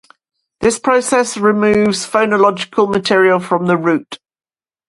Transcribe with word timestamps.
This 0.61 0.79
process 0.79 1.37
removes 1.37 2.07
phonological 2.07 2.89
material 2.91 3.39
from 3.39 3.67
the 3.67 3.77
root. 3.77 4.17